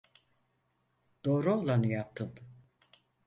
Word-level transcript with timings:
Doğru 1.25 1.53
olanı 1.53 1.87
yaptın. 1.87 2.35